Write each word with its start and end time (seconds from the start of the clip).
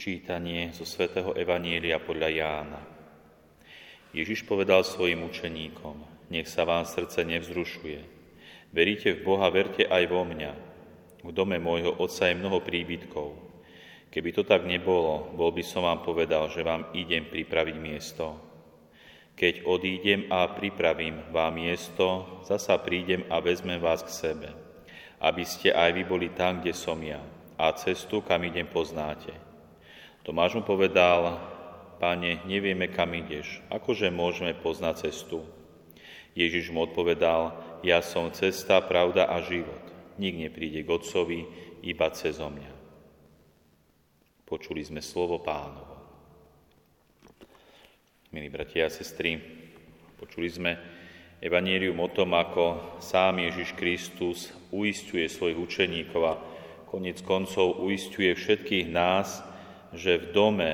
Čítanie 0.00 0.72
zo 0.72 0.88
svätého 0.88 1.36
Evanielia 1.36 2.00
podľa 2.00 2.32
Jána. 2.32 2.80
Ježiš 4.16 4.48
povedal 4.48 4.80
svojim 4.80 5.28
učeníkom, 5.28 5.92
nech 6.32 6.48
sa 6.48 6.64
vám 6.64 6.88
srdce 6.88 7.20
nevzrušuje. 7.20 8.00
Veríte 8.72 9.12
v 9.12 9.20
Boha, 9.20 9.52
verte 9.52 9.84
aj 9.84 10.08
vo 10.08 10.24
mňa. 10.24 10.52
V 11.20 11.36
dome 11.36 11.60
môjho 11.60 12.00
otca 12.00 12.32
je 12.32 12.40
mnoho 12.40 12.64
príbytkov. 12.64 13.36
Keby 14.08 14.32
to 14.32 14.40
tak 14.40 14.64
nebolo, 14.64 15.36
bol 15.36 15.52
by 15.52 15.60
som 15.60 15.84
vám 15.84 16.00
povedal, 16.00 16.48
že 16.48 16.64
vám 16.64 16.88
idem 16.96 17.28
pripraviť 17.28 17.76
miesto. 17.76 18.40
Keď 19.36 19.68
odídem 19.68 20.32
a 20.32 20.48
pripravím 20.48 21.28
vám 21.28 21.60
miesto, 21.60 22.40
zasa 22.48 22.80
prídem 22.80 23.28
a 23.28 23.36
vezmem 23.44 23.76
vás 23.76 24.00
k 24.00 24.08
sebe, 24.08 24.48
aby 25.20 25.44
ste 25.44 25.76
aj 25.76 25.92
vy 25.92 26.08
boli 26.08 26.32
tam, 26.32 26.64
kde 26.64 26.72
som 26.72 26.96
ja, 27.04 27.20
a 27.60 27.68
cestu, 27.76 28.24
kam 28.24 28.48
idem, 28.48 28.64
poznáte. 28.64 29.49
Tomáš 30.22 30.60
mu 30.60 30.62
povedal, 30.62 31.40
Pane, 32.00 32.40
nevieme, 32.48 32.88
kam 32.88 33.12
ideš, 33.12 33.60
akože 33.68 34.08
môžeme 34.08 34.56
poznať 34.56 35.12
cestu? 35.12 35.44
Ježiš 36.32 36.72
mu 36.72 36.88
odpovedal, 36.88 37.60
ja 37.84 38.00
som 38.00 38.32
cesta, 38.32 38.80
pravda 38.80 39.28
a 39.28 39.44
život. 39.44 39.84
Nik 40.16 40.40
nepríde 40.40 40.80
k 40.80 40.88
Otcovi, 40.88 41.44
iba 41.84 42.08
cez 42.16 42.40
mňa. 42.40 42.72
Počuli 44.48 44.80
sme 44.80 45.04
slovo 45.04 45.44
pánovo. 45.44 46.00
Milí 48.32 48.48
bratia 48.48 48.86
a 48.86 48.94
sestry, 48.94 49.36
počuli 50.16 50.48
sme 50.48 50.72
evanílium 51.42 51.98
o 52.00 52.08
tom, 52.08 52.32
ako 52.32 52.96
sám 53.02 53.44
Ježiš 53.44 53.76
Kristus 53.76 54.38
uistuje 54.72 55.26
svojich 55.26 55.58
učeníkov 55.58 56.22
a 56.24 56.40
konec 56.88 57.20
koncov 57.26 57.82
uistuje 57.82 58.32
všetkých 58.32 58.88
nás, 58.88 59.49
že 59.94 60.18
v 60.18 60.26
dome 60.30 60.72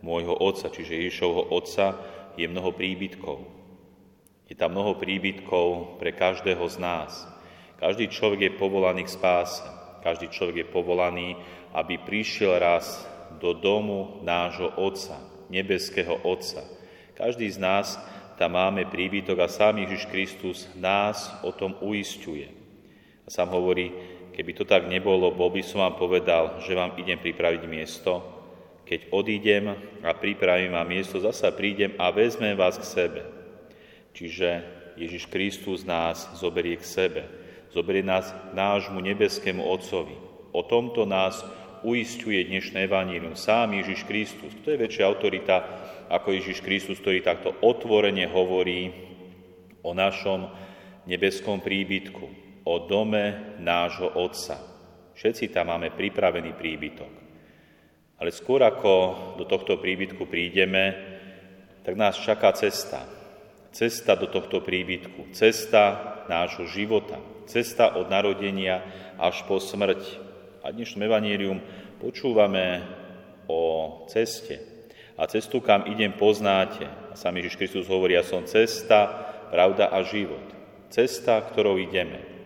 môjho 0.00 0.32
otca, 0.32 0.72
čiže 0.72 0.96
Ježišovho 0.96 1.52
otca, 1.52 2.00
je 2.38 2.46
mnoho 2.48 2.72
príbytkov. 2.72 3.44
Je 4.48 4.58
tam 4.58 4.74
mnoho 4.74 4.98
príbytkov 4.98 6.00
pre 6.02 6.10
každého 6.10 6.64
z 6.66 6.76
nás. 6.80 7.28
Každý 7.78 8.10
človek 8.10 8.40
je 8.50 8.58
povolaný 8.58 9.06
k 9.06 9.14
spáse. 9.14 9.62
Každý 10.00 10.32
človek 10.32 10.64
je 10.64 10.72
povolaný, 10.72 11.28
aby 11.76 12.00
prišiel 12.00 12.56
raz 12.56 13.04
do 13.38 13.52
domu 13.54 14.20
nášho 14.24 14.72
Otca, 14.80 15.20
nebeského 15.52 16.18
Otca. 16.24 16.64
Každý 17.14 17.46
z 17.52 17.58
nás 17.60 18.00
tam 18.40 18.56
máme 18.56 18.88
príbytok 18.88 19.44
a 19.44 19.48
sám 19.52 19.84
Ježiš 19.84 20.08
Kristus 20.08 20.58
nás 20.72 21.28
o 21.44 21.52
tom 21.52 21.76
uistuje. 21.84 22.48
A 23.24 23.28
sám 23.28 23.52
hovorí, 23.52 23.92
Keby 24.40 24.56
to 24.56 24.64
tak 24.64 24.88
nebolo, 24.88 25.36
bol 25.36 25.52
by 25.52 25.60
som 25.60 25.84
vám 25.84 26.00
povedal, 26.00 26.64
že 26.64 26.72
vám 26.72 26.96
idem 26.96 27.20
pripraviť 27.20 27.60
miesto. 27.68 28.24
Keď 28.88 29.12
odídem 29.12 29.68
a 30.00 30.16
pripravím 30.16 30.72
vám 30.72 30.88
miesto, 30.88 31.20
zasa 31.20 31.52
prídem 31.52 31.92
a 32.00 32.08
vezmem 32.08 32.56
vás 32.56 32.80
k 32.80 32.88
sebe. 32.88 33.20
Čiže 34.16 34.64
Ježiš 34.96 35.28
Kristus 35.28 35.84
nás 35.84 36.24
zoberie 36.40 36.80
k 36.80 36.88
sebe. 36.88 37.22
Zoberie 37.68 38.00
nás 38.00 38.32
k 38.32 38.56
nášmu 38.56 39.04
nebeskému 39.12 39.60
Otcovi. 39.60 40.16
O 40.56 40.64
tomto 40.64 41.04
nás 41.04 41.44
uistuje 41.84 42.40
dnešné 42.40 42.88
evanílium. 42.88 43.36
Sám 43.36 43.76
Ježiš 43.76 44.08
Kristus. 44.08 44.56
To 44.64 44.72
je 44.72 44.80
väčšia 44.80 45.04
autorita 45.04 45.68
ako 46.08 46.32
Ježiš 46.32 46.64
Kristus, 46.64 46.96
ktorý 46.96 47.20
takto 47.20 47.52
otvorene 47.60 48.24
hovorí 48.24 48.88
o 49.84 49.92
našom 49.92 50.48
nebeskom 51.04 51.60
príbytku 51.60 52.49
o 52.64 52.74
dome 52.84 53.56
nášho 53.60 54.10
Otca. 54.16 54.60
Všetci 55.16 55.52
tam 55.52 55.68
máme 55.72 55.92
pripravený 55.92 56.56
príbytok. 56.56 57.12
Ale 58.20 58.30
skôr 58.32 58.60
ako 58.64 58.92
do 59.40 59.44
tohto 59.48 59.80
príbytku 59.80 60.28
prídeme, 60.28 60.92
tak 61.80 61.96
nás 61.96 62.20
čaká 62.20 62.52
cesta. 62.52 63.04
Cesta 63.72 64.18
do 64.18 64.28
tohto 64.28 64.60
príbytku, 64.60 65.32
cesta 65.32 66.18
nášho 66.28 66.66
života, 66.68 67.16
cesta 67.46 67.96
od 67.96 68.10
narodenia 68.10 68.82
až 69.16 69.46
po 69.46 69.62
smrť. 69.62 70.02
A 70.60 70.74
dnešnom 70.74 71.06
evanílium 71.06 71.62
počúvame 71.96 72.84
o 73.48 73.60
ceste. 74.10 74.60
A 75.20 75.28
cestu, 75.28 75.60
kam 75.60 75.84
idem, 75.84 76.16
poznáte. 76.16 76.88
A 76.88 77.14
sám 77.16 77.36
Ježiš 77.40 77.60
Kristus 77.60 77.88
hovorí, 77.92 78.16
ja 78.16 78.24
som 78.24 78.48
cesta, 78.48 79.28
pravda 79.52 79.92
a 79.92 80.00
život. 80.00 80.44
Cesta, 80.88 81.40
ktorou 81.44 81.76
ideme. 81.76 82.39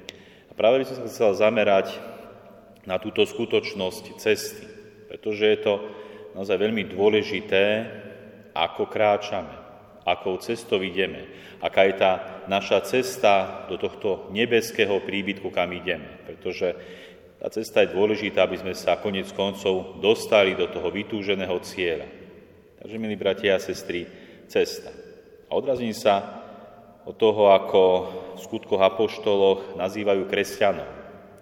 Práve 0.54 0.82
by 0.82 0.84
som 0.86 0.96
sa 1.02 1.10
chcel 1.10 1.30
zamerať 1.34 1.98
na 2.86 3.02
túto 3.02 3.26
skutočnosť 3.26 4.04
cesty, 4.22 4.64
pretože 5.10 5.42
je 5.42 5.58
to 5.58 5.74
naozaj 6.38 6.54
veľmi 6.54 6.86
dôležité, 6.94 7.90
ako 8.54 8.86
kráčame, 8.86 9.50
akou 10.06 10.38
cestou 10.38 10.78
ideme, 10.78 11.26
aká 11.58 11.90
je 11.90 11.94
tá 11.98 12.12
naša 12.46 12.86
cesta 12.86 13.66
do 13.66 13.74
tohto 13.80 14.30
nebeského 14.30 15.02
príbytku, 15.02 15.50
kam 15.50 15.74
ideme. 15.74 16.22
Pretože 16.22 16.78
tá 17.42 17.50
cesta 17.50 17.82
je 17.82 17.96
dôležitá, 17.96 18.46
aby 18.46 18.60
sme 18.60 18.74
sa 18.78 19.00
konec 19.00 19.26
koncov 19.34 19.98
dostali 19.98 20.54
do 20.54 20.70
toho 20.70 20.86
vytúženého 20.94 21.58
cieľa. 21.66 22.06
Takže, 22.78 23.00
milí 23.00 23.16
bratia 23.16 23.56
a 23.56 23.64
sestry, 23.64 24.06
cesta. 24.46 24.92
A 25.48 25.52
odrazím 25.56 25.96
sa 25.96 26.43
od 27.04 27.14
toho, 27.16 27.52
ako 27.52 27.82
v 28.34 28.38
skutkoch 28.40 28.80
apoštoloch 28.80 29.76
nazývajú 29.76 30.24
kresťanov. 30.28 30.88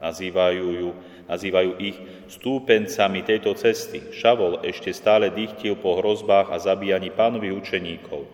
Nazývajú, 0.02 0.66
ju, 0.82 0.90
nazývajú 1.30 1.70
ich 1.78 1.94
stúpencami 2.26 3.22
tejto 3.22 3.54
cesty. 3.54 4.10
Šavol 4.10 4.66
ešte 4.66 4.90
stále 4.90 5.30
dýchtil 5.30 5.78
po 5.78 6.02
hrozbách 6.02 6.50
a 6.50 6.58
zabíjaní 6.58 7.14
pánových 7.14 7.54
učeníkov. 7.54 8.26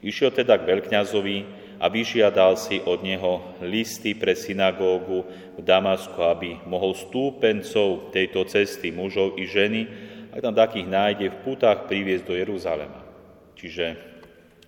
Išiel 0.00 0.32
teda 0.32 0.56
k 0.56 0.64
veľkňazovi 0.64 1.38
a 1.76 1.92
vyžiadal 1.92 2.56
si 2.56 2.80
od 2.80 3.04
neho 3.04 3.60
listy 3.60 4.16
pre 4.16 4.32
synagógu 4.32 5.28
v 5.56 5.60
Damasku, 5.60 6.16
aby 6.24 6.56
mohol 6.64 6.96
stúpencov 6.96 8.08
tejto 8.08 8.48
cesty, 8.48 8.88
mužov 8.88 9.36
i 9.36 9.44
ženy, 9.44 9.84
ak 10.32 10.40
tam 10.40 10.56
takých 10.56 10.88
nájde, 10.88 11.26
v 11.28 11.40
putách 11.44 11.84
priviesť 11.84 12.24
do 12.24 12.34
Jeruzalema. 12.36 13.00
Čiže 13.60 13.96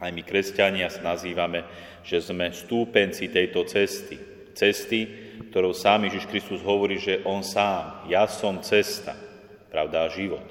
aj 0.02 0.10
my, 0.10 0.22
kresťania, 0.26 0.90
sa 0.90 1.14
nazývame, 1.14 1.62
že 2.02 2.18
sme 2.18 2.50
stúpenci 2.50 3.30
tejto 3.30 3.62
cesty. 3.70 4.18
Cesty, 4.52 5.06
ktorou 5.54 5.70
sám 5.70 6.10
Ježiš 6.10 6.26
Kristus 6.26 6.60
hovorí, 6.66 6.98
že 6.98 7.22
On 7.22 7.46
sám, 7.46 8.10
ja 8.10 8.26
som 8.26 8.58
cesta, 8.66 9.14
pravda 9.70 10.10
život. 10.10 10.44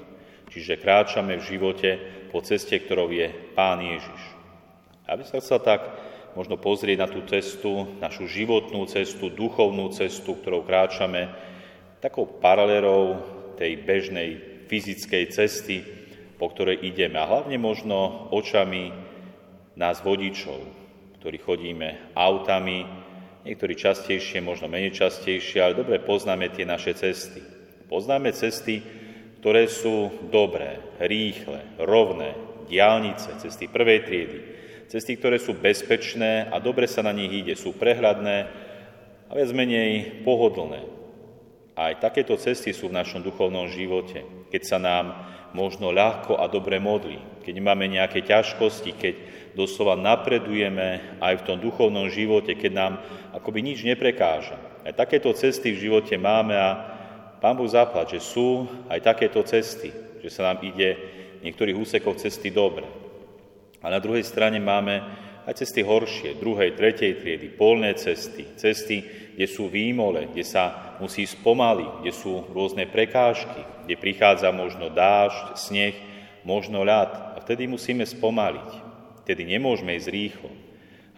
Čiže 0.48 0.80
kráčame 0.80 1.36
v 1.36 1.44
živote 1.44 1.90
po 2.32 2.40
ceste, 2.40 2.80
ktorou 2.80 3.12
je 3.12 3.28
Pán 3.52 3.84
Ježiš. 3.84 4.22
Ja 5.04 5.20
by 5.20 5.24
sa 5.28 5.44
chcel 5.44 5.60
tak 5.60 5.80
možno 6.32 6.56
pozrieť 6.56 6.98
na 6.98 7.08
tú 7.12 7.20
cestu, 7.28 8.00
našu 8.00 8.24
životnú 8.24 8.88
cestu, 8.88 9.28
duchovnú 9.28 9.92
cestu, 9.92 10.32
ktorou 10.40 10.64
kráčame, 10.64 11.28
takou 12.00 12.24
paralelou 12.24 13.20
tej 13.60 13.84
bežnej 13.84 14.30
fyzickej 14.66 15.24
cesty, 15.28 15.84
po 16.40 16.48
ktorej 16.48 16.80
ideme. 16.82 17.20
A 17.20 17.28
hlavne 17.28 17.60
možno 17.60 18.28
očami 18.32 18.90
nás 19.76 20.04
vodičov, 20.04 20.60
ktorí 21.20 21.38
chodíme 21.38 22.12
autami, 22.12 22.84
niektorí 23.46 23.74
častejšie, 23.74 24.42
možno 24.42 24.70
menej 24.70 24.94
častejšie, 24.94 25.58
ale 25.62 25.78
dobre 25.78 25.98
poznáme 26.02 26.50
tie 26.50 26.66
naše 26.66 26.94
cesty. 26.94 27.42
Poznáme 27.86 28.32
cesty, 28.32 28.82
ktoré 29.42 29.66
sú 29.66 30.10
dobré, 30.30 30.78
rýchle, 31.02 31.66
rovné, 31.82 32.34
diálnice, 32.70 33.42
cesty 33.42 33.66
prvej 33.66 34.00
triedy, 34.06 34.38
cesty, 34.86 35.18
ktoré 35.18 35.42
sú 35.42 35.58
bezpečné 35.58 36.46
a 36.48 36.62
dobre 36.62 36.86
sa 36.86 37.02
na 37.02 37.10
nich 37.10 37.32
ide, 37.32 37.58
sú 37.58 37.74
prehľadné 37.74 38.36
a 39.28 39.32
viac 39.34 39.50
menej 39.50 40.22
pohodlné. 40.22 40.84
Aj 41.72 41.96
takéto 41.96 42.36
cesty 42.36 42.76
sú 42.76 42.92
v 42.92 42.98
našom 43.00 43.24
duchovnom 43.24 43.66
živote, 43.72 44.22
keď 44.52 44.62
sa 44.62 44.78
nám 44.78 45.16
možno 45.52 45.92
ľahko 45.92 46.40
a 46.40 46.48
dobre 46.48 46.80
modlí, 46.80 47.44
keď 47.44 47.54
máme 47.60 47.88
nejaké 47.88 48.24
ťažkosti, 48.24 48.90
keď 48.96 49.14
doslova 49.52 49.96
napredujeme 49.96 51.18
aj 51.20 51.40
v 51.40 51.46
tom 51.46 51.56
duchovnom 51.60 52.08
živote, 52.08 52.56
keď 52.56 52.72
nám 52.72 52.92
akoby 53.36 53.60
nič 53.60 53.84
neprekáža. 53.84 54.56
Aj 54.82 54.92
takéto 54.96 55.30
cesty 55.36 55.72
v 55.72 55.88
živote 55.88 56.16
máme 56.16 56.56
a 56.56 56.70
Pán 57.42 57.58
Boh 57.58 57.66
zaplať, 57.66 58.18
že 58.18 58.20
sú 58.22 58.70
aj 58.86 59.02
takéto 59.02 59.42
cesty, 59.42 59.90
že 60.22 60.30
sa 60.30 60.52
nám 60.52 60.62
ide 60.62 60.94
v 61.42 61.50
niektorých 61.50 61.74
úsekoch 61.74 62.14
cesty 62.14 62.54
dobre. 62.54 62.86
A 63.82 63.90
na 63.90 63.98
druhej 63.98 64.22
strane 64.22 64.62
máme 64.62 65.02
aj 65.42 65.58
cesty 65.58 65.82
horšie, 65.82 66.38
druhej, 66.38 66.78
tretej 66.78 67.18
triedy, 67.18 67.50
polné 67.50 67.98
cesty, 67.98 68.46
cesty, 68.54 69.02
kde 69.34 69.46
sú 69.50 69.66
výmole, 69.66 70.30
kde 70.30 70.46
sa 70.46 70.94
musí 71.02 71.26
spomaliť, 71.26 72.04
kde 72.04 72.12
sú 72.14 72.46
rôzne 72.54 72.86
prekážky, 72.86 73.66
kde 73.88 73.98
prichádza 73.98 74.54
možno 74.54 74.92
dážď, 74.92 75.58
sneh, 75.58 75.96
možno 76.46 76.86
ľad. 76.86 77.34
A 77.34 77.42
vtedy 77.42 77.66
musíme 77.66 78.06
spomaliť. 78.06 78.70
Vtedy 79.26 79.42
nemôžeme 79.46 79.98
ísť 79.98 80.10
rýchlo. 80.10 80.50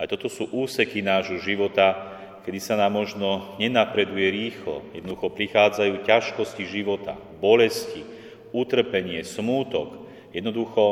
A 0.01 0.09
toto 0.09 0.33
sú 0.33 0.49
úseky 0.51 1.05
nášho 1.05 1.39
života, 1.41 2.17
kedy 2.45 2.61
sa 2.61 2.77
nám 2.77 2.93
možno 2.93 3.57
nenapreduje 3.57 4.29
rýchlo. 4.29 4.85
Jednoducho 4.93 5.33
prichádzajú 5.33 6.05
ťažkosti 6.05 6.65
života, 6.69 7.17
bolesti, 7.41 8.05
utrpenie, 8.53 9.25
smútok. 9.25 10.05
Jednoducho 10.37 10.85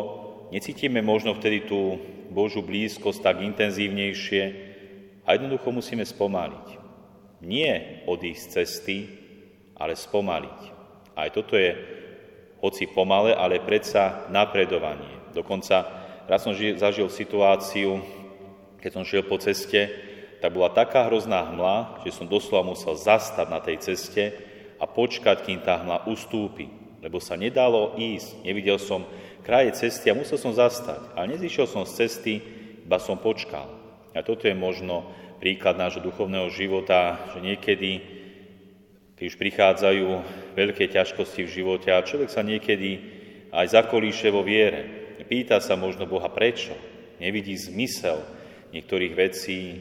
necítime 0.53 1.05
možno 1.05 1.37
vtedy 1.37 1.69
tú 1.69 2.01
Božú 2.33 2.65
blízkosť 2.65 3.21
tak 3.23 3.37
intenzívnejšie 3.45 4.43
a 5.23 5.29
jednoducho 5.37 5.69
musíme 5.71 6.03
spomaliť. 6.03 6.67
Nie 7.45 8.03
odísť 8.09 8.43
z 8.43 8.53
cesty, 8.53 8.99
ale 9.77 9.95
spomaliť. 9.95 10.61
Aj 11.15 11.29
toto 11.31 11.55
je, 11.59 11.75
hoci 12.63 12.87
pomale, 12.87 13.35
ale 13.35 13.59
predsa 13.59 14.31
napredovanie. 14.31 15.35
Dokonca 15.35 15.83
raz 16.31 16.47
som 16.47 16.55
zažil 16.55 17.11
situáciu, 17.11 17.99
keď 18.79 18.91
som 18.95 19.03
šiel 19.03 19.27
po 19.27 19.39
ceste, 19.43 19.91
tak 20.39 20.55
bola 20.55 20.71
taká 20.75 21.07
hrozná 21.07 21.43
hmla, 21.51 22.03
že 22.03 22.15
som 22.15 22.27
doslova 22.27 22.67
musel 22.67 22.99
zastať 22.99 23.47
na 23.47 23.63
tej 23.63 23.79
ceste 23.79 24.35
a 24.79 24.87
počkať, 24.91 25.47
kým 25.47 25.63
tá 25.63 25.79
hmla 25.79 26.11
ustúpi, 26.11 26.67
lebo 26.99 27.23
sa 27.23 27.39
nedalo 27.39 27.95
ísť. 27.95 28.43
Nevidel 28.43 28.79
som 28.83 29.07
kraje 29.43 29.75
cesty 29.77 30.09
a 30.09 30.19
musel 30.19 30.39
som 30.39 30.55
zastať. 30.55 31.15
Ale 31.19 31.37
nezišiel 31.37 31.67
som 31.67 31.83
z 31.83 32.07
cesty, 32.07 32.43
iba 32.83 32.99
som 33.03 33.19
počkal. 33.19 33.69
A 34.15 34.23
toto 34.23 34.47
je 34.47 34.55
možno 34.55 35.07
príklad 35.43 35.75
nášho 35.75 36.03
duchovného 36.03 36.49
života, 36.55 37.19
že 37.35 37.43
niekedy, 37.43 37.91
keď 39.19 39.25
už 39.27 39.37
prichádzajú 39.37 40.07
veľké 40.55 40.85
ťažkosti 40.93 41.43
v 41.43 41.55
živote 41.63 41.89
a 41.91 42.07
človek 42.07 42.31
sa 42.31 42.47
niekedy 42.47 43.03
aj 43.51 43.75
zakolíše 43.75 44.31
vo 44.31 44.47
viere, 44.47 45.03
pýta 45.27 45.59
sa 45.59 45.75
možno 45.79 46.07
Boha 46.07 46.31
prečo, 46.31 46.75
nevidí 47.19 47.55
zmysel 47.59 48.23
niektorých 48.71 49.15
vecí, 49.15 49.81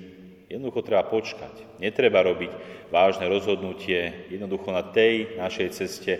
jednoducho 0.51 0.83
treba 0.83 1.07
počkať. 1.07 1.79
Netreba 1.79 2.21
robiť 2.23 2.51
vážne 2.91 3.27
rozhodnutie, 3.31 4.27
jednoducho 4.31 4.69
na 4.71 4.83
tej 4.83 5.39
našej 5.39 5.67
ceste 5.71 6.13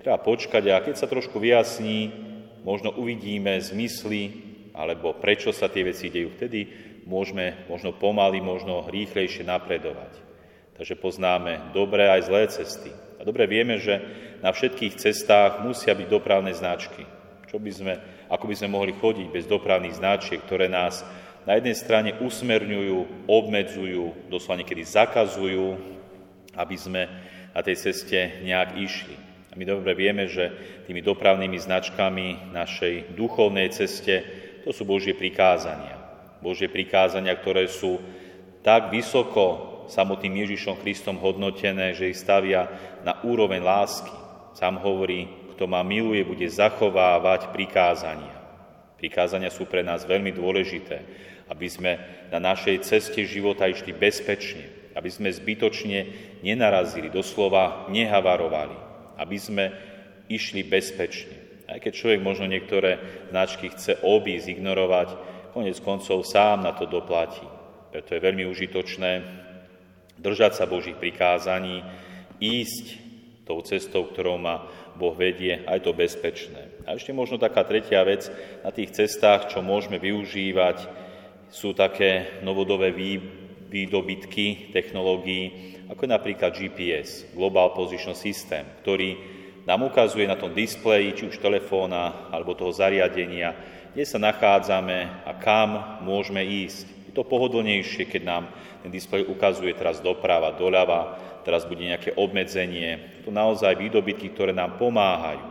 treba 0.00 0.20
počkať 0.20 0.64
a 0.70 0.84
keď 0.84 0.94
sa 0.94 1.10
trošku 1.10 1.40
vyjasní, 1.40 2.27
možno 2.62 2.94
uvidíme 2.94 3.58
zmysly 3.60 4.48
alebo 4.78 5.14
prečo 5.18 5.50
sa 5.50 5.66
tie 5.66 5.82
veci 5.82 6.06
dejú 6.06 6.38
vtedy, 6.38 6.70
môžeme 7.02 7.66
možno 7.66 7.90
pomaly, 7.90 8.38
možno 8.38 8.86
rýchlejšie 8.86 9.42
napredovať. 9.42 10.14
Takže 10.78 10.94
poznáme 10.94 11.74
dobré 11.74 12.06
aj 12.06 12.30
zlé 12.30 12.42
cesty. 12.46 12.94
A 13.18 13.26
dobre 13.26 13.50
vieme, 13.50 13.82
že 13.82 13.98
na 14.38 14.54
všetkých 14.54 14.94
cestách 14.94 15.66
musia 15.66 15.98
byť 15.98 16.06
dopravné 16.06 16.54
značky. 16.54 17.02
Čo 17.50 17.58
by 17.58 17.70
sme, 17.74 17.94
ako 18.30 18.44
by 18.46 18.54
sme 18.54 18.68
mohli 18.70 18.94
chodiť 18.94 19.26
bez 19.34 19.50
dopravných 19.50 19.98
značiek, 19.98 20.38
ktoré 20.38 20.70
nás 20.70 21.02
na 21.42 21.58
jednej 21.58 21.74
strane 21.74 22.10
usmerňujú, 22.22 23.26
obmedzujú, 23.26 24.30
doslova 24.30 24.62
niekedy 24.62 24.86
zakazujú, 24.86 25.74
aby 26.54 26.76
sme 26.78 27.10
na 27.50 27.60
tej 27.64 27.90
ceste 27.90 28.44
nejak 28.46 28.78
išli. 28.78 29.27
A 29.48 29.56
my 29.56 29.64
dobre 29.64 29.96
vieme, 29.96 30.28
že 30.28 30.52
tými 30.84 31.00
dopravnými 31.00 31.56
značkami 31.56 32.52
našej 32.52 33.16
duchovnej 33.16 33.72
ceste 33.72 34.24
to 34.64 34.70
sú 34.74 34.84
Božie 34.84 35.16
prikázania. 35.16 35.96
Božie 36.44 36.68
prikázania, 36.68 37.34
ktoré 37.34 37.66
sú 37.66 37.98
tak 38.60 38.92
vysoko 38.92 39.68
samotným 39.88 40.44
Ježišom 40.44 40.78
Kristom 40.84 41.16
hodnotené, 41.16 41.96
že 41.96 42.12
ich 42.12 42.20
stavia 42.20 42.68
na 43.02 43.16
úroveň 43.24 43.64
lásky. 43.64 44.12
Sám 44.52 44.78
hovorí, 44.84 45.26
kto 45.56 45.64
ma 45.64 45.80
miluje, 45.80 46.22
bude 46.22 46.44
zachovávať 46.46 47.50
prikázania. 47.50 48.36
Prikázania 49.00 49.48
sú 49.48 49.64
pre 49.64 49.80
nás 49.80 50.04
veľmi 50.04 50.34
dôležité, 50.34 51.02
aby 51.48 51.66
sme 51.70 51.96
na 52.28 52.38
našej 52.42 52.84
ceste 52.84 53.24
života 53.24 53.64
išli 53.64 53.94
bezpečne, 53.94 54.92
aby 54.92 55.08
sme 55.08 55.30
zbytočne 55.30 55.98
nenarazili, 56.42 57.08
doslova 57.08 57.88
nehavarovali, 57.88 58.87
aby 59.18 59.36
sme 59.36 59.64
išli 60.30 60.62
bezpečne. 60.64 61.66
Aj 61.68 61.76
keď 61.76 61.92
človek 61.92 62.20
možno 62.24 62.48
niektoré 62.48 62.96
značky 63.28 63.68
chce 63.68 64.00
obísť, 64.00 64.56
ignorovať, 64.56 65.08
konec 65.52 65.76
koncov 65.84 66.24
sám 66.24 66.64
na 66.64 66.72
to 66.72 66.88
doplatí. 66.88 67.44
Preto 67.92 68.16
je 68.16 68.24
veľmi 68.24 68.48
užitočné 68.48 69.10
držať 70.18 70.52
sa 70.58 70.64
Božích 70.64 70.98
prikázaní, 70.98 71.84
ísť 72.38 72.86
tou 73.46 73.58
cestou, 73.64 74.04
ktorou 74.04 74.36
ma 74.36 74.68
Boh 74.98 75.14
vedie, 75.14 75.62
aj 75.64 75.86
to 75.86 75.94
bezpečné. 75.94 76.84
A 76.84 76.98
ešte 76.98 77.14
možno 77.14 77.38
taká 77.38 77.62
tretia 77.64 78.02
vec, 78.02 78.28
na 78.66 78.74
tých 78.74 78.92
cestách, 78.92 79.48
čo 79.48 79.62
môžeme 79.62 79.96
využívať, 79.96 80.84
sú 81.48 81.72
také 81.72 82.42
novodové 82.44 82.92
výdobytky 83.68 84.72
technológií, 84.72 85.76
ako 85.88 86.04
je 86.04 86.10
napríklad 86.10 86.50
GPS, 86.56 87.28
Global 87.36 87.72
Position 87.76 88.16
System, 88.16 88.64
ktorý 88.84 89.16
nám 89.68 89.84
ukazuje 89.84 90.24
na 90.24 90.36
tom 90.36 90.56
displeji, 90.56 91.12
či 91.12 91.24
už 91.28 91.44
telefóna 91.44 92.32
alebo 92.32 92.56
toho 92.56 92.72
zariadenia, 92.72 93.52
kde 93.92 94.04
sa 94.08 94.16
nachádzame 94.16 95.28
a 95.28 95.32
kam 95.36 96.00
môžeme 96.04 96.40
ísť. 96.40 96.88
Je 97.08 97.12
to 97.12 97.24
pohodlnejšie, 97.24 98.08
keď 98.08 98.22
nám 98.24 98.44
ten 98.80 98.88
displej 98.92 99.28
ukazuje 99.28 99.76
teraz 99.76 100.00
doprava, 100.00 100.56
doľava, 100.56 101.20
teraz 101.44 101.68
bude 101.68 101.84
nejaké 101.84 102.16
obmedzenie. 102.16 103.20
To 103.24 103.32
naozaj 103.32 103.76
výdobytky, 103.76 104.32
ktoré 104.32 104.56
nám 104.56 104.80
pomáhajú. 104.80 105.44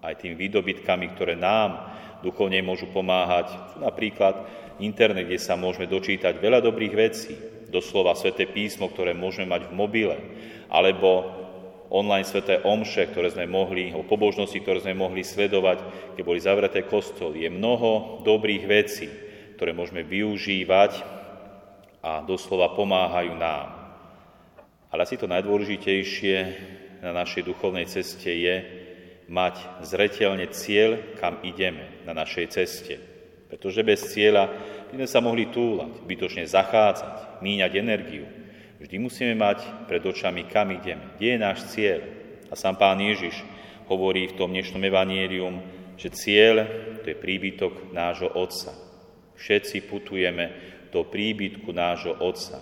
Aj 0.00 0.16
tým 0.16 0.36
výdobytkami, 0.36 1.12
ktoré 1.12 1.36
nám 1.36 1.89
duchovne 2.20 2.60
môžu 2.60 2.88
pomáhať, 2.92 3.52
sú 3.74 3.84
napríklad 3.84 4.44
internet, 4.80 5.28
kde 5.28 5.40
sa 5.40 5.56
môžeme 5.56 5.88
dočítať 5.88 6.36
veľa 6.40 6.60
dobrých 6.64 6.94
vecí, 6.94 7.34
doslova 7.70 8.18
sveté 8.18 8.50
písmo, 8.50 8.90
ktoré 8.90 9.14
môžeme 9.14 9.48
mať 9.48 9.70
v 9.70 9.76
mobile, 9.76 10.16
alebo 10.66 11.40
online 11.90 12.26
sveté 12.26 12.62
omše, 12.62 13.10
ktoré 13.10 13.34
sme 13.34 13.50
mohli, 13.50 13.90
o 13.90 14.06
pobožnosti, 14.06 14.58
ktoré 14.62 14.78
sme 14.82 14.94
mohli 14.94 15.26
sledovať, 15.26 15.82
keď 16.14 16.22
boli 16.22 16.38
zavreté 16.38 16.86
kostoly. 16.86 17.46
Je 17.46 17.50
mnoho 17.50 18.22
dobrých 18.22 18.64
vecí, 18.66 19.10
ktoré 19.58 19.74
môžeme 19.74 20.06
využívať 20.06 21.02
a 22.00 22.24
doslova 22.24 22.72
pomáhajú 22.72 23.34
nám. 23.36 23.68
Ale 24.90 25.06
asi 25.06 25.18
to 25.20 25.30
najdôležitejšie 25.30 26.36
na 27.02 27.12
našej 27.12 27.46
duchovnej 27.46 27.86
ceste 27.86 28.30
je 28.30 28.79
mať 29.30 29.86
zretelne 29.86 30.50
cieľ, 30.50 30.98
kam 31.22 31.38
ideme 31.46 32.02
na 32.02 32.10
našej 32.12 32.46
ceste. 32.50 32.98
Pretože 33.46 33.86
bez 33.86 34.10
cieľa 34.10 34.50
by 34.90 34.98
sme 34.98 35.08
sa 35.08 35.22
mohli 35.22 35.46
túlať, 35.54 36.02
bytočne 36.02 36.50
zachádzať, 36.50 37.38
míňať 37.38 37.72
energiu, 37.78 38.26
Vždy 38.80 38.96
musíme 38.96 39.36
mať 39.36 39.84
pred 39.84 40.00
očami, 40.00 40.48
kam 40.48 40.72
ideme, 40.72 41.12
kde 41.20 41.36
je 41.36 41.38
náš 41.38 41.58
cieľ. 41.68 42.00
A 42.48 42.56
sám 42.56 42.80
pán 42.80 42.96
Ježiš 42.96 43.36
hovorí 43.92 44.24
v 44.32 44.40
tom 44.40 44.56
dnešnom 44.56 44.80
evanielium, 44.80 45.60
že 46.00 46.08
cieľ 46.08 46.64
to 47.04 47.12
je 47.12 47.16
príbytok 47.20 47.92
nášho 47.92 48.32
Otca. 48.32 48.72
Všetci 49.36 49.84
putujeme 49.84 50.44
do 50.88 51.04
príbytku 51.04 51.68
nášho 51.76 52.16
Otca. 52.24 52.56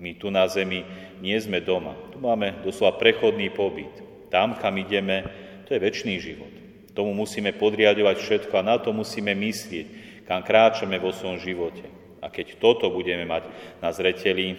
My 0.00 0.16
tu 0.16 0.32
na 0.32 0.48
zemi 0.48 0.88
nie 1.20 1.36
sme 1.36 1.60
doma. 1.60 2.00
Tu 2.08 2.16
máme 2.16 2.64
doslova 2.64 2.96
prechodný 2.96 3.52
pobyt. 3.52 3.92
Tam, 4.32 4.56
kam 4.56 4.80
ideme, 4.80 5.28
to 5.72 5.80
je 5.80 5.88
väčší 5.88 6.20
život. 6.20 6.52
Tomu 6.92 7.16
musíme 7.16 7.56
podriadovať 7.56 8.20
všetko 8.20 8.52
a 8.60 8.68
na 8.68 8.76
to 8.76 8.92
musíme 8.92 9.32
myslieť, 9.32 9.86
kam 10.28 10.44
kráčame 10.44 11.00
vo 11.00 11.16
svojom 11.16 11.40
živote. 11.40 11.88
A 12.20 12.28
keď 12.28 12.60
toto 12.60 12.92
budeme 12.92 13.24
mať 13.24 13.48
na 13.80 13.88
zreteli, 13.88 14.52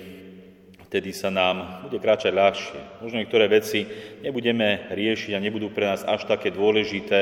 vtedy 0.89 1.13
sa 1.13 1.29
nám 1.29 1.85
bude 1.85 2.01
kráčať 2.01 2.33
ľahšie. 2.33 3.05
Možno 3.05 3.21
niektoré 3.21 3.45
veci 3.45 3.85
nebudeme 4.25 4.89
riešiť 4.89 5.37
a 5.37 5.43
nebudú 5.45 5.69
pre 5.69 5.85
nás 5.85 6.01
až 6.01 6.25
také 6.25 6.49
dôležité 6.49 7.21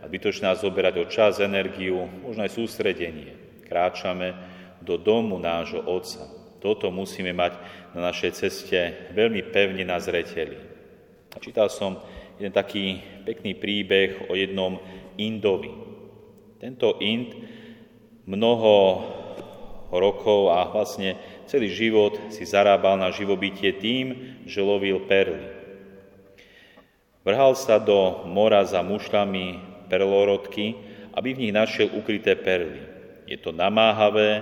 a 0.00 0.08
bytočne 0.08 0.48
nás 0.48 0.64
zoberať 0.64 1.04
o 1.04 1.06
čas, 1.12 1.44
energiu, 1.44 2.08
možno 2.24 2.40
aj 2.48 2.56
sústredenie. 2.56 3.36
Kráčame 3.68 4.32
do 4.80 4.96
domu 4.96 5.36
nášho 5.36 5.84
Otca. 5.84 6.24
Toto 6.56 6.88
musíme 6.88 7.36
mať 7.36 7.52
na 7.92 8.08
našej 8.08 8.32
ceste 8.32 9.12
veľmi 9.12 9.52
pevne 9.52 9.84
na 9.84 10.00
zreteli. 10.00 10.56
Čítal 11.36 11.68
som 11.68 12.00
jeden 12.40 12.56
taký 12.56 13.04
pekný 13.28 13.52
príbeh 13.52 14.32
o 14.32 14.34
jednom 14.34 14.80
Indovi. 15.20 15.68
Tento 16.56 16.96
Ind 17.04 17.36
mnoho 18.24 19.04
rokov 19.92 20.48
a 20.48 20.64
vlastne 20.72 21.20
celý 21.44 21.68
život 21.68 22.16
si 22.32 22.48
zarábal 22.48 22.96
na 22.96 23.12
živobytie 23.12 23.76
tým, 23.76 24.40
že 24.48 24.64
lovil 24.64 25.04
perly. 25.04 25.52
Vrhal 27.20 27.52
sa 27.52 27.76
do 27.76 28.24
mora 28.24 28.64
za 28.64 28.80
mušľami 28.80 29.60
perlorodky, 29.92 30.80
aby 31.12 31.36
v 31.36 31.40
nich 31.44 31.52
našiel 31.52 31.92
ukryté 31.92 32.32
perly. 32.40 32.80
Je 33.28 33.36
to 33.36 33.52
namáhavé 33.52 34.40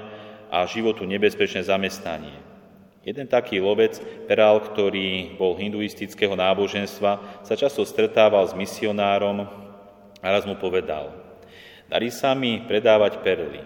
a 0.54 0.62
životu 0.70 1.02
nebezpečné 1.02 1.66
zamestnanie. 1.66 2.47
Jeden 3.08 3.24
taký 3.24 3.56
lovec, 3.56 3.96
perál, 4.28 4.60
ktorý 4.60 5.32
bol 5.40 5.56
hinduistického 5.56 6.36
náboženstva, 6.36 7.40
sa 7.40 7.54
často 7.56 7.80
stretával 7.88 8.44
s 8.44 8.52
misionárom 8.52 9.48
a 10.20 10.26
raz 10.28 10.44
mu 10.44 10.60
povedal, 10.60 11.16
darí 11.88 12.12
sa 12.12 12.36
mi 12.36 12.60
predávať 12.68 13.24
perly. 13.24 13.64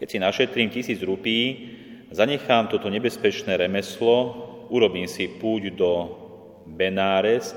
Keď 0.00 0.08
si 0.08 0.16
našetrím 0.16 0.72
tisíc 0.72 0.96
rupí, 1.04 1.68
zanechám 2.08 2.72
toto 2.72 2.88
nebezpečné 2.88 3.60
remeslo, 3.60 4.48
urobím 4.72 5.04
si 5.04 5.28
púť 5.28 5.76
do 5.76 5.92
Benáres 6.64 7.52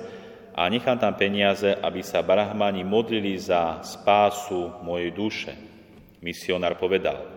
a 0.52 0.68
nechám 0.68 1.00
tam 1.00 1.16
peniaze, 1.16 1.72
aby 1.72 2.04
sa 2.04 2.20
brahmani 2.20 2.84
modlili 2.84 3.40
za 3.40 3.80
spásu 3.80 4.76
mojej 4.84 5.16
duše. 5.16 5.56
Misionár 6.20 6.76
povedal, 6.76 7.33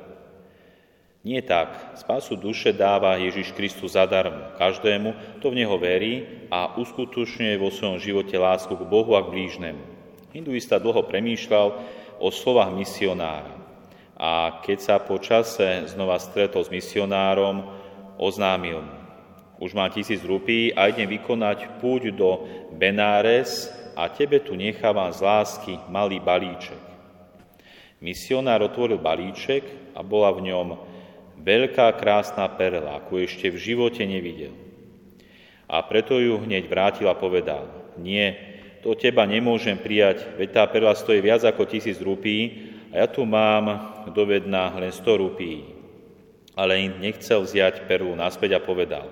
nie 1.26 1.42
tak, 1.42 1.98
spásu 1.98 2.38
duše 2.38 2.70
dáva 2.70 3.18
Ježiš 3.18 3.50
Kristus 3.50 3.98
zadarmo. 3.98 4.54
Každému, 4.54 5.42
kto 5.42 5.46
v 5.50 5.58
Neho 5.58 5.74
verí 5.74 6.46
a 6.54 6.78
uskutočňuje 6.78 7.58
vo 7.58 7.74
svojom 7.74 7.98
živote 7.98 8.38
lásku 8.38 8.70
k 8.70 8.86
Bohu 8.86 9.18
a 9.18 9.26
k 9.26 9.34
blížnemu. 9.34 9.82
Hinduista 10.30 10.78
dlho 10.78 11.02
premýšľal 11.02 11.82
o 12.22 12.28
slovách 12.30 12.70
misionára. 12.70 13.58
A 14.14 14.62
keď 14.62 14.78
sa 14.78 14.96
po 15.02 15.18
čase 15.18 15.90
znova 15.90 16.22
stretol 16.22 16.62
s 16.62 16.70
misionárom, 16.70 17.74
oznámil 18.22 18.86
mu, 18.86 18.94
už 19.58 19.74
mám 19.74 19.90
tisíc 19.90 20.22
rupí 20.22 20.70
a 20.78 20.86
idem 20.86 21.10
vykonať 21.10 21.82
púť 21.82 22.14
do 22.14 22.46
Benáres 22.76 23.66
a 23.98 24.06
tebe 24.06 24.38
tu 24.38 24.54
nechávam 24.54 25.10
z 25.10 25.26
lásky 25.26 25.74
malý 25.90 26.22
balíček. 26.22 26.78
Misionár 27.98 28.62
otvoril 28.62 29.00
balíček 29.00 29.96
a 29.96 30.04
bola 30.04 30.28
v 30.36 30.52
ňom 30.52 30.68
veľká 31.40 31.94
krásna 32.00 32.48
perla, 32.52 33.00
akú 33.00 33.20
ešte 33.20 33.52
v 33.52 33.60
živote 33.60 34.02
nevidel. 34.04 34.54
A 35.66 35.82
preto 35.82 36.22
ju 36.22 36.38
hneď 36.42 36.70
vrátil 36.70 37.10
a 37.10 37.18
povedal, 37.18 37.66
nie, 37.98 38.32
to 38.86 38.94
teba 38.94 39.26
nemôžem 39.26 39.74
prijať, 39.74 40.38
veď 40.38 40.48
tá 40.54 40.62
perla 40.70 40.94
stojí 40.94 41.18
viac 41.18 41.42
ako 41.42 41.66
tisíc 41.66 41.98
rupí 41.98 42.70
a 42.94 43.02
ja 43.02 43.06
tu 43.10 43.26
mám 43.26 43.98
dovedná 44.14 44.70
len 44.78 44.94
sto 44.94 45.18
rupí. 45.18 45.74
Ale 46.54 46.80
im 46.80 47.02
nechcel 47.02 47.42
vziať 47.42 47.84
perlu 47.84 48.14
naspäť 48.14 48.56
a 48.56 48.60
povedal, 48.62 49.10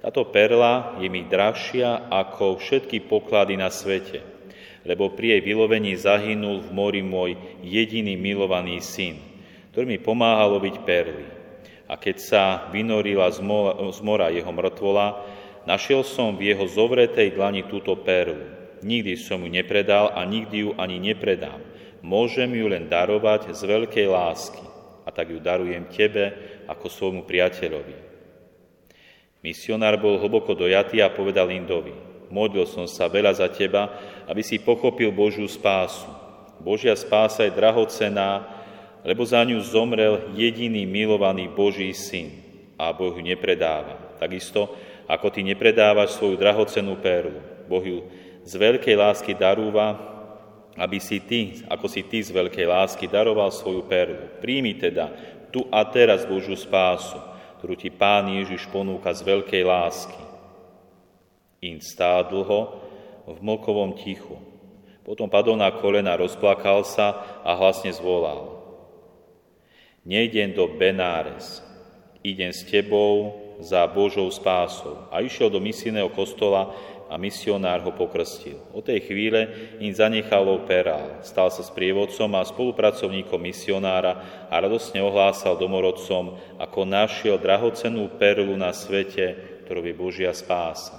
táto 0.00 0.24
perla 0.32 0.96
je 0.96 1.12
mi 1.12 1.28
drahšia 1.28 2.08
ako 2.08 2.56
všetky 2.56 3.04
poklady 3.04 3.60
na 3.60 3.68
svete, 3.68 4.24
lebo 4.88 5.12
pri 5.12 5.36
jej 5.36 5.42
vylovení 5.44 5.92
zahynul 6.00 6.64
v 6.64 6.70
mori 6.72 7.04
môj 7.04 7.36
jediný 7.60 8.16
milovaný 8.16 8.80
syn, 8.80 9.20
ktorý 9.70 9.84
mi 9.84 9.98
pomáhal 10.00 10.56
loviť 10.56 10.76
perly. 10.88 11.39
A 11.90 11.98
keď 11.98 12.16
sa 12.22 12.42
vynorila 12.70 13.26
z 13.34 13.42
mora 14.06 14.30
jeho 14.30 14.54
mŕtvola, 14.54 15.26
našiel 15.66 16.06
som 16.06 16.38
v 16.38 16.54
jeho 16.54 16.62
zovretej 16.70 17.34
dlani 17.34 17.66
túto 17.66 17.98
perlu. 17.98 18.46
Nikdy 18.86 19.18
som 19.18 19.42
ju 19.42 19.50
nepredal 19.50 20.14
a 20.14 20.22
nikdy 20.22 20.64
ju 20.64 20.70
ani 20.78 21.02
nepredám. 21.02 21.58
Môžem 22.00 22.54
ju 22.54 22.70
len 22.70 22.86
darovať 22.86 23.50
z 23.50 23.60
veľkej 23.66 24.06
lásky. 24.06 24.62
A 25.02 25.10
tak 25.10 25.34
ju 25.34 25.42
darujem 25.42 25.90
tebe 25.90 26.30
ako 26.70 26.86
svojmu 26.86 27.26
priateľovi. 27.26 27.96
Misionár 29.42 29.98
bol 29.98 30.20
hlboko 30.20 30.54
dojatý 30.54 31.02
a 31.02 31.10
povedal 31.10 31.48
Indovi, 31.48 31.96
modlil 32.28 32.68
som 32.68 32.84
sa 32.84 33.08
veľa 33.08 33.34
za 33.34 33.48
teba, 33.48 33.88
aby 34.28 34.44
si 34.44 34.60
pochopil 34.60 35.10
Božiu 35.10 35.48
spásu. 35.48 36.06
Božia 36.60 36.92
spása 36.92 37.48
je 37.48 37.56
drahocená, 37.56 38.59
lebo 39.00 39.24
za 39.24 39.40
ňu 39.40 39.60
zomrel 39.64 40.32
jediný 40.36 40.84
milovaný 40.84 41.48
Boží 41.48 41.92
syn 41.96 42.36
a 42.76 42.92
Boh 42.92 43.16
ju 43.16 43.24
nepredáva. 43.24 44.16
Takisto, 44.20 44.76
ako 45.08 45.32
ty 45.32 45.40
nepredávaš 45.42 46.16
svoju 46.16 46.36
drahocenú 46.36 47.00
perlu. 47.00 47.40
Boh 47.64 47.82
ju 47.84 48.04
z 48.44 48.52
veľkej 48.56 48.96
lásky 48.96 49.32
darúva, 49.32 49.96
aby 50.76 50.96
si 51.00 51.20
ty, 51.20 51.60
ako 51.68 51.86
si 51.88 52.04
ty 52.06 52.24
z 52.24 52.32
veľkej 52.32 52.66
lásky 52.68 53.08
daroval 53.08 53.52
svoju 53.52 53.84
perlu. 53.88 54.40
Príjmi 54.40 54.76
teda 54.76 55.12
tu 55.50 55.66
a 55.72 55.82
teraz 55.88 56.28
Božiu 56.28 56.54
spásu, 56.54 57.18
ktorú 57.58 57.74
ti 57.74 57.90
Pán 57.90 58.30
Ježiš 58.30 58.68
ponúka 58.70 59.10
z 59.12 59.24
veľkej 59.26 59.62
lásky. 59.66 60.22
In 61.60 61.82
stál 61.84 62.28
dlho 62.28 62.80
v 63.28 63.38
mlkovom 63.44 63.96
tichu. 64.00 64.40
Potom 65.04 65.28
padol 65.28 65.58
na 65.58 65.68
kolena, 65.74 66.16
rozplakal 66.16 66.86
sa 66.86 67.40
a 67.44 67.52
hlasne 67.56 67.92
zvolal. 67.92 68.59
Nejdem 70.10 70.58
do 70.58 70.66
Benáres, 70.66 71.62
idem 72.26 72.50
s 72.50 72.66
tebou 72.66 73.30
za 73.62 73.86
Božou 73.86 74.26
spásou. 74.26 75.06
A 75.06 75.22
išiel 75.22 75.46
do 75.46 75.62
misijného 75.62 76.10
kostola 76.10 76.74
a 77.06 77.14
misionár 77.14 77.78
ho 77.86 77.94
pokrstil. 77.94 78.58
Od 78.74 78.82
tej 78.82 79.06
chvíle 79.06 79.46
im 79.78 79.94
zanechalo 79.94 80.66
perál. 80.66 81.22
Stal 81.22 81.46
sa 81.54 81.62
sprievodcom 81.62 82.26
a 82.34 82.42
spolupracovníkom 82.42 83.38
misionára 83.38 84.18
a 84.50 84.58
radosne 84.58 84.98
ohlásal 84.98 85.54
domorodcom, 85.54 86.42
ako 86.58 86.80
našiel 86.82 87.38
drahocenú 87.38 88.10
perlu 88.18 88.58
na 88.58 88.74
svete, 88.74 89.38
ktorou 89.62 89.86
je 89.86 89.94
Božia 89.94 90.34
spása. 90.34 90.98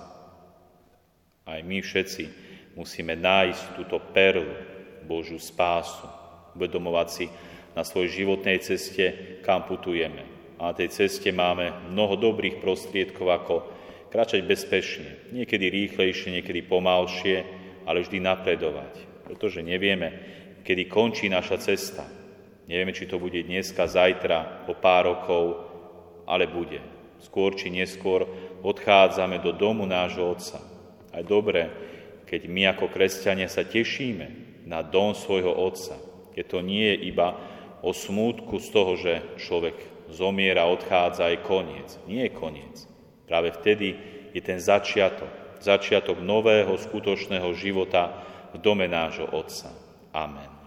Aj 1.44 1.60
my 1.60 1.84
všetci 1.84 2.32
musíme 2.80 3.20
nájsť 3.20 3.75
túto 3.75 4.00
perlu, 4.15 4.56
Božiu 5.03 5.36
spásu, 5.36 6.08
uvedomovať 6.56 7.08
si 7.12 7.27
na 7.75 7.83
svojej 7.87 8.23
životnej 8.23 8.59
ceste, 8.59 9.39
kam 9.45 9.63
putujeme. 9.63 10.27
A 10.61 10.71
na 10.71 10.73
tej 10.77 10.93
ceste 10.93 11.33
máme 11.33 11.89
mnoho 11.89 12.19
dobrých 12.19 12.61
prostriedkov, 12.61 13.27
ako 13.31 13.55
Kráčať 14.11 14.43
bezpečne, 14.43 15.31
niekedy 15.31 15.71
rýchlejšie, 15.71 16.35
niekedy 16.35 16.67
pomalšie, 16.67 17.47
ale 17.87 18.03
vždy 18.03 18.19
napredovať. 18.19 19.23
Pretože 19.23 19.63
nevieme, 19.63 20.11
kedy 20.67 20.91
končí 20.91 21.31
naša 21.31 21.55
cesta. 21.63 22.03
Nevieme, 22.67 22.91
či 22.91 23.07
to 23.07 23.15
bude 23.15 23.39
dneska, 23.39 23.87
zajtra, 23.87 24.67
o 24.67 24.75
pár 24.75 25.15
rokov, 25.15 25.43
ale 26.27 26.43
bude. 26.43 26.83
Skôr 27.23 27.55
či 27.55 27.71
neskôr 27.71 28.27
odchádzame 28.67 29.39
do 29.39 29.55
domu 29.55 29.87
nášho 29.87 30.27
Otca. 30.27 30.59
A 31.15 31.23
je 31.23 31.31
dobré, 31.31 31.71
keď 32.27 32.51
my 32.51 32.75
ako 32.75 32.91
kresťania 32.91 33.47
sa 33.47 33.63
tešíme 33.63 34.59
na 34.67 34.83
dom 34.83 35.15
svojho 35.15 35.55
Otca. 35.55 35.95
Keď 36.35 36.45
to 36.51 36.59
nie 36.59 36.83
je 36.83 37.15
iba 37.15 37.39
o 37.81 37.91
smútku 37.91 38.61
z 38.61 38.67
toho, 38.69 38.93
že 38.97 39.25
človek 39.41 39.75
zomiera, 40.13 40.69
odchádza, 40.69 41.33
je 41.33 41.39
koniec. 41.41 41.89
Nie 42.05 42.29
je 42.29 42.35
koniec. 42.38 42.75
Práve 43.25 43.51
vtedy 43.55 43.97
je 44.31 44.41
ten 44.43 44.61
začiatok, 44.61 45.29
začiatok 45.63 46.21
nového 46.21 46.77
skutočného 46.77 47.51
života 47.57 48.21
v 48.53 48.59
dome 48.59 48.85
nášho 48.85 49.25
Otca. 49.31 49.71
Amen. 50.11 50.61